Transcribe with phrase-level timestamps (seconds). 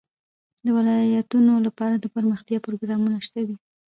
[0.65, 3.55] د ولایتونو لپاره دپرمختیا پروګرامونه شته دي.